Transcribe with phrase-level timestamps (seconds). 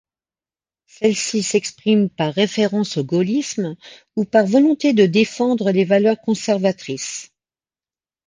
[0.87, 3.75] Celle-ci s'exprime par référence au gaullisme
[4.15, 7.29] ou par volonté de défendre les valeurs conservatrices.